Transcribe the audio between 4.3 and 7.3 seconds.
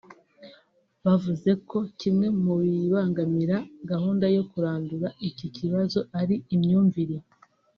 yo kurandura iki kibazo ari imyumvire